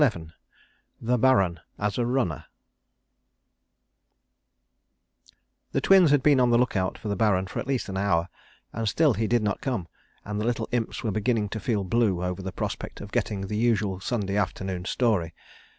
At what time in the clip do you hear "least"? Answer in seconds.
7.67-7.87